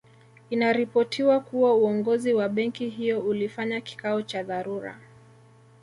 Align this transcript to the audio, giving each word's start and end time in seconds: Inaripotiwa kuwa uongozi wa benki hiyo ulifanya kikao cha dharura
Inaripotiwa 0.49 1.39
kuwa 1.39 1.75
uongozi 1.75 2.33
wa 2.33 2.49
benki 2.49 2.89
hiyo 2.89 3.19
ulifanya 3.19 3.81
kikao 3.81 4.21
cha 4.21 4.43
dharura 4.43 4.99